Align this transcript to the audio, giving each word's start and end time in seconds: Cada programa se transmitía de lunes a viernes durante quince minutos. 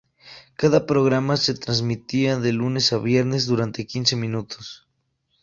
Cada 0.55 0.87
programa 0.87 1.37
se 1.37 1.53
transmitía 1.53 2.37
de 2.39 2.53
lunes 2.53 2.91
a 2.91 2.97
viernes 2.97 3.45
durante 3.45 3.85
quince 3.85 4.15
minutos. 4.15 4.87